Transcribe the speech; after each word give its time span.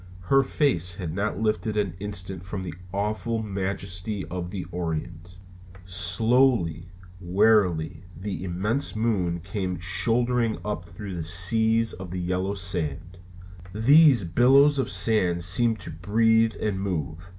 Her 0.33 0.41
face 0.41 0.95
had 0.95 1.13
not 1.13 1.37
lifted 1.37 1.77
an 1.77 1.93
instant 1.99 2.43
from 2.43 2.63
the 2.63 2.73
awful 2.91 3.43
majesty 3.43 4.25
of 4.31 4.49
the 4.49 4.65
Orient. 4.71 5.37
Slowly, 5.85 6.87
wearily, 7.19 8.05
the 8.19 8.43
immense 8.43 8.95
moon 8.95 9.41
came 9.41 9.77
shouldering 9.79 10.57
up 10.65 10.85
through 10.85 11.15
the 11.15 11.23
seas 11.23 11.93
of 11.93 12.15
yellow 12.15 12.55
sand. 12.55 13.19
These 13.75 14.23
billows 14.23 14.79
of 14.79 14.89
sand 14.89 15.43
seemed 15.43 15.77
to 15.81 15.91
breathe 15.91 16.55
and 16.59 16.81
move. 16.81 17.29